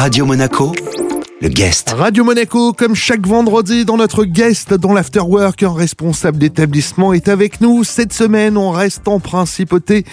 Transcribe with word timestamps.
Radio 0.00 0.24
Monaco, 0.24 0.72
le 1.42 1.48
guest. 1.48 1.90
Radio 1.90 2.24
Monaco, 2.24 2.72
comme 2.72 2.94
chaque 2.94 3.26
vendredi 3.26 3.84
dans 3.84 3.98
notre 3.98 4.24
guest 4.24 4.72
dans 4.72 4.94
l'Afterwork, 4.94 5.62
un 5.62 5.74
responsable 5.74 6.38
d'établissement 6.38 7.12
est 7.12 7.28
avec 7.28 7.60
nous. 7.60 7.84
Cette 7.84 8.14
semaine, 8.14 8.56
on 8.56 8.70
reste 8.70 9.06
en 9.08 9.20
principauté 9.20 10.06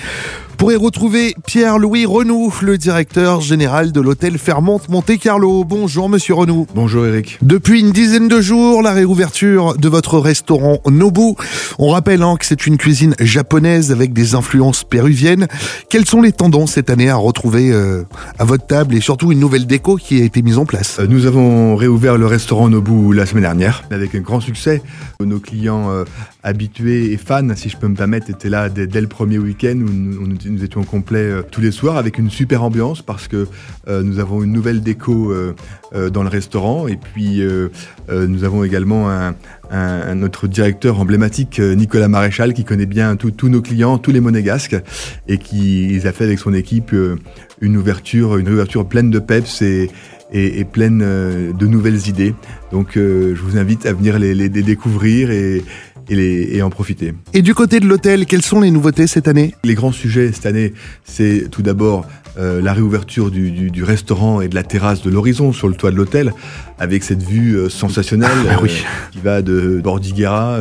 pour 0.57 0.71
y 0.71 0.75
retrouver 0.75 1.35
Pierre-Louis 1.45 2.07
Renou, 2.07 2.51
le 2.63 2.79
directeur 2.79 3.41
général 3.41 3.91
de 3.91 4.01
l'hôtel 4.01 4.39
Fermante 4.39 4.89
Monte-Carlo. 4.89 5.63
Bonjour 5.63 6.09
Monsieur 6.09 6.33
Renou. 6.33 6.65
Bonjour 6.73 7.05
Eric. 7.05 7.37
Depuis 7.43 7.79
une 7.81 7.91
dizaine 7.91 8.27
de 8.27 8.41
jours, 8.41 8.81
la 8.81 8.91
réouverture 8.91 9.77
de 9.77 9.87
votre 9.87 10.17
restaurant 10.17 10.81
Nobu. 10.89 11.35
On 11.77 11.89
rappelle 11.89 12.23
hein, 12.23 12.37
que 12.39 12.45
c'est 12.45 12.65
une 12.65 12.77
cuisine 12.77 13.13
japonaise 13.19 13.91
avec 13.91 14.13
des 14.13 14.33
influences 14.33 14.83
péruviennes. 14.83 15.47
Quelles 15.91 16.05
sont 16.07 16.23
les 16.23 16.31
tendances 16.31 16.71
cette 16.71 16.89
année 16.89 17.09
à 17.09 17.17
retrouver 17.17 17.71
euh, 17.71 18.03
à 18.39 18.43
votre 18.45 18.65
table 18.65 18.95
et 18.95 19.01
surtout 19.01 19.31
une 19.31 19.39
nouvelle 19.39 19.67
déco 19.67 19.95
qui 19.97 20.19
a 20.21 20.25
été 20.25 20.41
mise 20.41 20.57
en 20.57 20.65
place? 20.65 20.97
Euh, 20.99 21.05
Nous 21.07 21.27
avons 21.27 21.75
réouvert 21.75 22.17
le 22.17 22.25
restaurant 22.25 22.67
Nobu 22.67 23.13
la 23.13 23.27
semaine 23.27 23.43
dernière 23.43 23.83
avec 23.91 24.15
un 24.15 24.21
grand 24.21 24.39
succès. 24.39 24.81
Nos 25.23 25.39
clients 25.39 25.91
euh, 25.91 26.03
habitués 26.43 27.11
et 27.13 27.17
fans, 27.17 27.47
si 27.55 27.69
je 27.69 27.77
peux 27.77 27.87
me 27.87 27.95
permettre, 27.95 28.29
étaient 28.31 28.49
là 28.49 28.69
dès, 28.69 28.87
dès 28.87 29.01
le 29.01 29.07
premier 29.07 29.37
week-end 29.37 29.75
où 29.75 29.89
nous, 29.91 30.27
nous- 30.27 30.37
nous 30.49 30.63
étions 30.63 30.83
complets 30.83 31.19
euh, 31.19 31.41
tous 31.49 31.61
les 31.61 31.71
soirs 31.71 31.97
avec 31.97 32.17
une 32.17 32.29
super 32.29 32.63
ambiance 32.63 33.01
parce 33.01 33.27
que 33.27 33.47
euh, 33.87 34.03
nous 34.03 34.19
avons 34.19 34.43
une 34.43 34.51
nouvelle 34.51 34.81
déco 34.81 35.31
euh, 35.31 35.53
dans 36.09 36.23
le 36.23 36.29
restaurant 36.29 36.87
et 36.87 36.97
puis 36.97 37.41
nous 38.11 38.43
avons 38.43 38.63
également 38.65 39.09
un, 39.09 40.15
notre 40.15 40.47
directeur 40.47 40.99
emblématique 40.99 41.59
Nicolas 41.59 42.09
Maréchal 42.09 42.53
qui 42.53 42.65
connaît 42.65 42.85
bien 42.85 43.15
tous 43.15 43.47
nos 43.47 43.61
clients, 43.61 43.97
tous 43.97 44.11
les 44.11 44.19
monégasques 44.19 44.75
et 45.29 45.37
qui 45.37 45.97
a 46.05 46.11
fait 46.11 46.25
avec 46.25 46.39
son 46.39 46.53
équipe 46.53 46.93
une 47.61 47.77
ouverture, 47.77 48.35
une 48.37 48.49
ouverture 48.49 48.85
pleine 48.85 49.09
de 49.09 49.19
peps 49.19 49.61
et, 49.61 50.65
pleine 50.73 50.99
de 50.99 51.67
nouvelles 51.67 52.07
idées. 52.09 52.35
Donc 52.71 52.91
je 52.95 53.41
vous 53.41 53.57
invite 53.57 53.85
à 53.85 53.93
venir 53.93 54.19
les, 54.19 54.35
les- 54.35 54.49
les 54.49 54.63
découvrir 54.63 55.31
et, 55.31 55.63
et, 56.09 56.15
les- 56.15 56.49
et 56.55 56.61
en 56.61 56.69
profiter. 56.69 57.13
Et 57.33 57.41
du 57.41 57.53
côté 57.53 57.79
de 57.79 57.85
l'hôtel, 57.87 58.25
quelles 58.25 58.41
sont 58.41 58.61
les 58.61 58.71
nouveautés 58.71 59.07
cette 59.07 59.27
année? 59.27 59.53
Les 59.63 59.75
grands 59.75 59.91
sujets 59.91 60.31
cette 60.31 60.45
année, 60.45 60.73
c'est 61.03 61.49
tout 61.51 61.61
d'abord 61.61 62.05
euh, 62.37 62.61
la 62.61 62.73
réouverture 62.73 63.31
du, 63.31 63.51
du- 63.51 63.71
du 63.71 63.83
restaurant 63.83 64.41
et 64.41 64.47
de 64.47 64.55
la 64.55 64.63
terrasse 64.63 65.01
de 65.03 65.09
l'horizon 65.09 65.53
sur 65.53 65.67
le 65.67 65.75
toit 65.75 65.91
de 65.91 65.95
l'hôtel, 65.95 66.33
avec 66.79 67.03
cette 67.03 67.23
vue 67.23 67.55
euh, 67.57 67.69
sensationnelle 67.69 68.29
Ah, 68.49 68.57
oui. 68.61 68.69
euh, 68.71 69.09
qui 69.11 69.19
va 69.19 69.41
de 69.41 69.81
Bordighera 69.83 70.57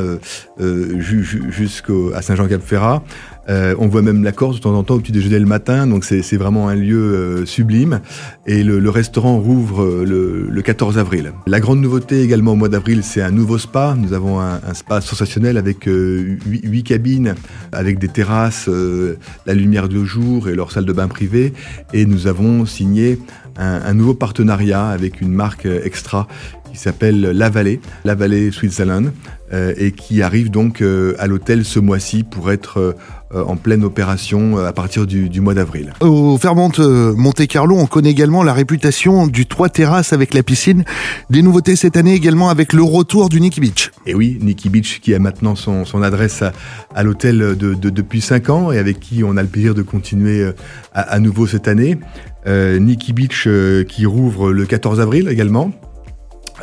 euh, 0.61 1.01
ju- 1.01 1.25
ju- 1.25 1.45
jusqu'à 1.51 2.21
Saint-Jean-Cap-Ferrat. 2.23 3.03
Euh, 3.49 3.77
on 3.79 3.87
voit 3.87 4.03
même 4.03 4.25
la 4.25 4.33
Corse 4.33 4.57
de 4.57 4.61
temps 4.63 4.75
en 4.75 4.83
temps 4.83 4.95
au 4.97 4.99
petit 4.99 5.13
déjeuner 5.13 5.39
le 5.39 5.47
matin, 5.47 5.87
donc 5.87 6.05
c'est 6.05 6.37
vraiment 6.37 6.69
un 6.69 6.75
lieu 6.75 6.97
euh, 6.99 7.47
sublime. 7.47 8.01
Et 8.49 8.65
le, 8.65 8.81
le 8.81 8.91
restaurant 8.91 9.39
rouvre 9.39 9.83
euh, 9.85 10.05
le, 10.05 10.49
le 10.51 10.63
14 10.63 10.99
avril. 10.99 11.33
La 11.47 11.61
grande 11.61 11.81
nouveauté 11.81 12.23
également 12.23 12.53
au 12.53 12.57
mois 12.57 12.69
d'avril, 12.69 13.03
c'est 13.05 13.23
un 13.23 13.31
nouveau 13.31 13.57
spa. 13.59 13.95
Nous 13.97 14.13
avons 14.15 14.41
un, 14.41 14.55
un 14.69 14.75
spa 14.75 15.01
sensationnel 15.01 15.59
avec 15.59 15.85
huit, 15.87 16.41
huit 16.65 16.83
cabines, 16.83 17.37
avec 17.71 18.01
des 18.01 18.09
terrasses, 18.09 18.69
euh, 18.69 19.17
la 19.47 19.55
lumière 19.55 19.89
de 19.89 20.03
jour 20.05 20.49
et 20.49 20.57
leur 20.57 20.73
salle 20.73 20.85
de 20.85 20.93
bain 20.93 21.07
privée. 21.07 21.53
Et 21.93 22.07
nous 22.07 22.27
avons 22.27 22.67
signé 22.67 23.19
un, 23.57 23.95
nouveau 23.95 24.15
partenariat 24.15 24.89
avec 24.89 25.21
une 25.21 25.33
marque 25.33 25.67
extra 25.67 26.27
qui 26.71 26.79
s'appelle 26.79 27.21
La 27.21 27.49
Vallée, 27.49 27.81
La 28.05 28.15
Vallée 28.15 28.51
Switzerland, 28.51 29.13
euh, 29.53 29.73
et 29.77 29.93
qui 29.93 30.23
arrive 30.23 30.51
donc 30.51 30.83
euh, 30.83 31.15
à 31.19 31.27
l'hôtel 31.27 31.65
ce 31.65 31.79
mois-ci 31.79 32.25
pour 32.25 32.51
être 32.51 32.79
euh, 32.79 32.93
en 33.35 33.57
pleine 33.57 33.85
opération 33.85 34.59
euh, 34.59 34.67
à 34.67 34.73
partir 34.73 35.07
du, 35.07 35.29
du 35.29 35.41
mois 35.41 35.55
d'avril. 35.55 35.93
Au 36.01 36.39
Fermante 36.39 36.79
euh, 36.79 37.15
Monte-Carlo, 37.17 37.77
on 37.77 37.87
connaît 37.87 38.11
également 38.11 38.43
la 38.43 38.53
réputation 38.53 39.27
du 39.27 39.47
toit 39.47 39.69
terrasse 39.69 40.13
avec 40.13 40.33
la 40.35 40.43
piscine. 40.43 40.85
Des 41.31 41.43
nouveautés 41.43 41.77
cette 41.77 41.97
année 41.97 42.15
également 42.15 42.49
avec 42.49 42.73
le 42.73 42.83
retour 42.83 43.29
du 43.29 43.41
Nicky 43.41 43.61
Beach. 43.61 43.91
Et 44.07 44.15
oui, 44.15 44.39
Nikki 44.41 44.69
Beach 44.69 45.01
qui 45.01 45.15
a 45.15 45.19
maintenant 45.19 45.57
son, 45.57 45.85
son 45.85 46.03
adresse 46.03 46.43
à, 46.43 46.53
à 46.95 47.03
l'hôtel 47.03 47.39
de, 47.39 47.75
de- 47.75 47.91
depuis 47.91 48.21
5 48.21 48.51
ans 48.51 48.73
et 48.73 48.79
avec 48.79 49.01
qui 49.01 49.25
on 49.25 49.37
a 49.37 49.43
le 49.43 49.49
plaisir 49.49 49.75
de 49.75 49.83
continuer 49.83 50.41
euh, 50.43 50.53
à, 50.95 51.01
à 51.03 51.19
nouveau 51.19 51.47
cette 51.47 51.69
année. 51.69 51.99
Euh, 52.47 52.79
Nikki 52.79 53.13
Beach 53.13 53.45
euh, 53.49 53.83
qui 53.83 54.07
rouvre 54.07 54.53
le 54.53 54.67
14 54.67 55.01
avril 55.01 55.29
également. 55.29 55.73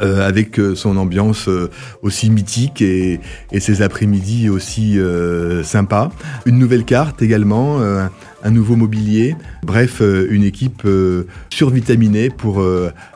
Euh, 0.01 0.27
avec 0.27 0.59
euh, 0.59 0.75
son 0.75 0.97
ambiance 0.97 1.47
euh, 1.47 1.69
aussi 2.01 2.29
mythique 2.29 2.81
et, 2.81 3.19
et 3.51 3.59
ses 3.59 3.81
après-midi 3.81 4.49
aussi 4.49 4.99
euh, 4.99 5.63
sympas. 5.63 6.11
Une 6.45 6.57
nouvelle 6.57 6.83
carte 6.83 7.21
également, 7.21 7.79
un 8.43 8.51
nouveau 8.51 8.75
mobilier. 8.75 9.35
Bref, 9.63 10.01
une 10.01 10.43
équipe 10.43 10.87
survitaminée 11.49 12.29
pour 12.29 12.63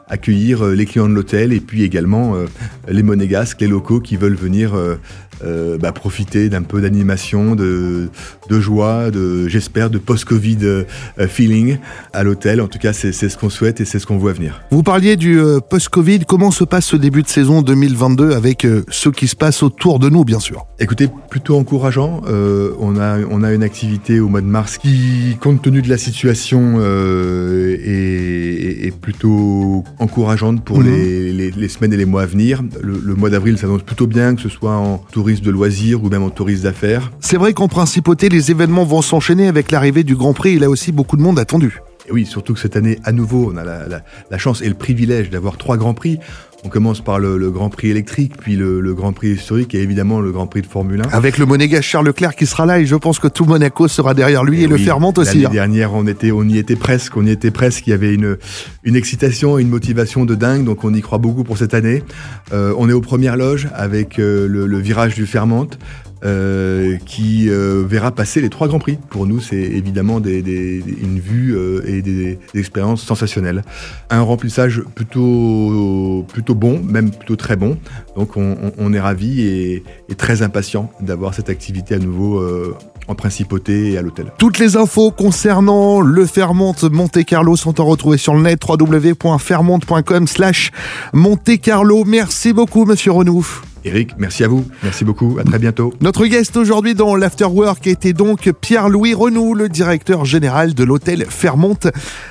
accueillir 0.09 0.63
euh, 0.63 0.73
les 0.73 0.85
clients 0.85 1.09
de 1.09 1.13
l'hôtel 1.13 1.53
et 1.53 1.59
puis 1.59 1.83
également 1.83 2.35
euh, 2.35 2.45
les 2.87 3.03
monégasques, 3.03 3.61
les 3.61 3.67
locaux 3.67 3.99
qui 3.99 4.15
veulent 4.15 4.35
venir 4.35 4.73
euh, 4.75 5.77
bah, 5.77 5.91
profiter 5.91 6.49
d'un 6.49 6.63
peu 6.63 6.81
d'animation, 6.81 7.55
de, 7.55 8.09
de 8.49 8.59
joie, 8.59 9.11
de 9.11 9.47
j'espère 9.47 9.89
de 9.89 9.97
post-Covid 9.97 10.85
feeling 11.27 11.77
à 12.13 12.23
l'hôtel. 12.23 12.59
En 12.61 12.67
tout 12.67 12.79
cas, 12.79 12.93
c'est 12.93 13.11
ce 13.11 13.37
qu'on 13.37 13.49
souhaite 13.49 13.79
et 13.81 13.85
c'est 13.85 13.99
ce 13.99 14.07
qu'on 14.07 14.17
voit 14.17 14.33
venir. 14.33 14.61
Vous 14.71 14.83
parliez 14.83 15.15
du 15.15 15.39
post-Covid. 15.69 16.21
Comment 16.27 16.49
se 16.49 16.63
passe 16.63 16.85
ce 16.85 16.95
début 16.95 17.21
de 17.21 17.27
saison 17.27 17.61
2022 17.61 18.31
avec 18.31 18.65
ce 18.89 19.09
qui 19.09 19.27
se 19.27 19.35
passe 19.35 19.61
autour 19.61 19.99
de 19.99 20.09
nous, 20.09 20.25
bien 20.25 20.39
sûr? 20.39 20.65
Écoutez, 20.79 21.09
plutôt 21.29 21.57
encourageant. 21.57 22.21
Euh, 22.27 22.71
on, 22.79 22.97
a, 22.97 23.19
on 23.29 23.43
a 23.43 23.51
une 23.51 23.63
activité 23.63 24.19
au 24.19 24.27
mois 24.27 24.41
de 24.41 24.45
mars 24.45 24.77
qui, 24.77 25.35
compte 25.41 25.61
tenu 25.61 25.81
de 25.81 25.89
la 25.89 25.97
situation, 25.97 26.75
euh, 26.77 27.77
est 27.81 28.95
plutôt 28.95 29.83
encourageante 29.99 30.63
pour 30.63 30.79
Mhm. 30.79 30.85
les, 30.85 31.33
les- 31.33 31.51
les 31.51 31.67
semaines 31.69 31.93
et 31.93 31.97
les 31.97 32.05
mois 32.05 32.23
à 32.23 32.25
venir. 32.25 32.61
Le, 32.81 32.99
le 33.03 33.15
mois 33.15 33.29
d'avril 33.29 33.57
s'annonce 33.57 33.83
plutôt 33.83 34.07
bien, 34.07 34.35
que 34.35 34.41
ce 34.41 34.49
soit 34.49 34.75
en 34.75 34.97
tourisme 35.11 35.43
de 35.43 35.51
loisirs 35.51 36.03
ou 36.03 36.09
même 36.09 36.23
en 36.23 36.29
tourisme 36.29 36.63
d'affaires. 36.63 37.11
C'est 37.19 37.37
vrai 37.37 37.53
qu'en 37.53 37.67
principauté, 37.67 38.29
les 38.29 38.51
événements 38.51 38.85
vont 38.85 39.01
s'enchaîner 39.01 39.47
avec 39.47 39.71
l'arrivée 39.71 40.03
du 40.03 40.15
Grand 40.15 40.33
Prix. 40.33 40.53
Il 40.55 40.63
a 40.63 40.69
aussi 40.69 40.91
beaucoup 40.91 41.17
de 41.17 41.21
monde 41.21 41.39
attendu. 41.39 41.79
Et 42.09 42.13
oui, 42.13 42.25
surtout 42.25 42.53
que 42.53 42.59
cette 42.61 42.77
année, 42.77 42.99
à 43.03 43.11
nouveau, 43.11 43.51
on 43.53 43.57
a 43.57 43.65
la, 43.65 43.85
la- 43.87 44.01
la 44.31 44.37
chance 44.37 44.61
et 44.61 44.69
le 44.69 44.75
privilège 44.75 45.29
d'avoir 45.29 45.57
trois 45.57 45.75
grands 45.75 45.93
prix. 45.93 46.19
On 46.67 46.69
commence 46.69 46.99
par 46.99 47.17
le, 47.17 47.37
le 47.37 47.49
Grand 47.49 47.69
Prix 47.69 47.91
électrique, 47.91 48.33
puis 48.35 48.57
le, 48.57 48.81
le 48.81 48.93
Grand 48.93 49.13
Prix 49.13 49.29
historique 49.29 49.73
et 49.73 49.81
évidemment 49.81 50.19
le 50.19 50.33
Grand 50.33 50.47
Prix 50.47 50.63
de 50.63 50.67
Formule 50.67 51.01
1. 51.01 51.15
Avec 51.15 51.37
le 51.37 51.45
monégasque 51.45 51.83
Charles 51.83 52.07
Leclerc 52.07 52.35
qui 52.35 52.45
sera 52.45 52.65
là 52.65 52.81
et 52.81 52.85
je 52.85 52.97
pense 52.97 53.19
que 53.19 53.29
tout 53.29 53.45
Monaco 53.45 53.87
sera 53.87 54.13
derrière 54.13 54.43
lui 54.43 54.63
et, 54.63 54.67
le 54.67 54.75
oui, 54.75 54.83
Fermante 54.83 55.17
aussi. 55.17 55.35
L'année 55.35 55.45
hein. 55.45 55.51
dernière, 55.51 55.93
on 55.93 56.05
était, 56.07 56.33
on 56.33 56.43
y 56.43 56.57
était 56.57 56.75
presque, 56.75 57.15
on 57.15 57.25
y 57.25 57.29
était 57.29 57.51
presque. 57.51 57.87
Il 57.87 57.91
y 57.91 57.93
avait 57.93 58.13
une, 58.13 58.37
une 58.83 58.97
excitation, 58.97 59.57
et 59.57 59.61
une 59.61 59.69
motivation 59.69 60.25
de 60.25 60.35
dingue, 60.35 60.65
donc 60.65 60.83
on 60.83 60.93
y 60.93 60.99
croit 60.99 61.19
beaucoup 61.19 61.45
pour 61.45 61.57
cette 61.57 61.73
année. 61.73 62.03
Euh, 62.51 62.73
on 62.77 62.89
est 62.89 62.93
aux 62.93 62.99
premières 62.99 63.37
loges 63.37 63.69
avec 63.73 64.19
euh, 64.19 64.45
le, 64.45 64.67
le 64.67 64.77
virage 64.77 65.15
du 65.15 65.25
Fermante. 65.25 65.79
Euh, 66.23 66.97
qui 67.05 67.49
euh, 67.49 67.83
verra 67.87 68.11
passer 68.11 68.41
les 68.41 68.49
trois 68.49 68.67
grands 68.67 68.79
prix. 68.79 68.97
Pour 69.09 69.25
nous, 69.27 69.39
c'est 69.39 69.55
évidemment 69.55 70.19
des, 70.19 70.41
des- 70.41 70.83
une 71.01 71.19
vue 71.19 71.55
euh, 71.55 71.81
et 71.85 72.01
des, 72.01 72.39
expériences 72.55 73.03
sensationnelles. 73.03 73.63
Un 74.09 74.21
remplissage 74.21 74.81
plutôt 74.95 76.25
plutôt 76.31 76.55
bon, 76.55 76.81
même 76.81 77.11
plutôt 77.11 77.35
très 77.35 77.55
bon. 77.55 77.77
Donc 78.15 78.37
on, 78.37 78.57
on- 78.63 78.71
on 78.77 78.93
est 78.93 78.99
ravis 78.99 79.41
et, 79.41 79.83
et 80.09 80.15
très 80.15 80.41
impatient 80.41 80.91
d'avoir 81.01 81.33
cette 81.33 81.49
activité 81.49 81.95
à 81.95 81.99
nouveau 81.99 82.39
euh, 82.39 82.75
en 83.07 83.15
principauté 83.15 83.91
et 83.91 83.97
à 83.97 84.01
l'hôtel. 84.01 84.31
Toutes 84.37 84.59
les 84.59 84.77
infos 84.77 85.11
concernant 85.11 86.01
le 86.01 86.25
Fermante 86.25 86.83
Monte 86.83 87.23
Carlo 87.25 87.55
sont 87.55 87.79
à 87.79 87.83
retrouver 87.83 88.17
sur 88.17 88.33
le 88.33 88.41
net 88.41 88.61
www.fermante.com 88.67 90.27
slash 90.27 90.71
Monte 91.13 91.59
Carlo. 91.61 92.03
Merci 92.05 92.53
beaucoup, 92.53 92.85
monsieur 92.85 93.11
Renouf. 93.11 93.63
Eric, 93.85 94.11
merci 94.17 94.43
à 94.43 94.47
vous. 94.47 94.65
Merci 94.83 95.05
beaucoup. 95.05 95.37
À 95.39 95.43
très 95.43 95.59
bientôt. 95.59 95.93
Notre 96.01 96.25
guest 96.25 96.57
aujourd'hui 96.57 96.93
dans 96.93 97.15
l'Afterwork 97.15 97.87
était 97.87 98.13
donc 98.13 98.51
Pierre-Louis 98.59 99.13
Renou, 99.13 99.53
le 99.53 99.69
directeur 99.69 100.25
général 100.25 100.73
de 100.73 100.83
l'hôtel 100.83 101.25
Fermonte 101.29 101.87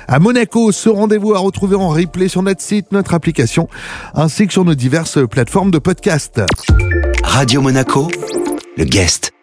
à 0.07 0.19
Monaco. 0.19 0.71
Ce 0.71 0.89
rendez-vous 0.89 1.33
à 1.33 1.39
retrouver 1.39 1.75
en 1.75 1.89
replay 1.89 2.27
sur 2.27 2.43
notre 2.43 2.61
site, 2.61 2.91
notre 2.91 3.13
application, 3.13 3.67
ainsi 4.13 4.45
que 4.45 4.53
sur 4.53 4.65
nos 4.65 4.75
diverses 4.75 5.19
plateformes 5.27 5.71
de 5.71 5.79
podcast. 5.79 6.41
Radio 7.23 7.61
Monaco, 7.61 8.07
le 8.77 8.83
guest. 8.83 9.36